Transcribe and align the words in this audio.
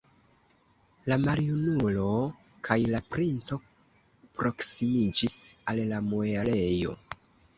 La 1.11 1.17
maljunulo 1.25 2.05
kaj 2.69 2.77
la 2.95 3.01
princo 3.15 3.59
proksimiĝis 4.39 5.35
al 5.73 5.83
la 5.93 6.03
muelejo. 6.09 6.97